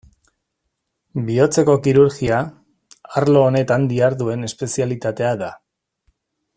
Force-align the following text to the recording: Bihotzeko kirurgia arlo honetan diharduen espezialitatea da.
Bihotzeko 1.27 1.75
kirurgia 1.87 2.39
arlo 3.21 3.45
honetan 3.49 3.87
diharduen 3.93 4.49
espezialitatea 4.51 5.35
da. 5.45 5.55